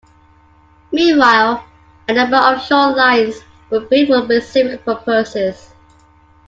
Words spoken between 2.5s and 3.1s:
short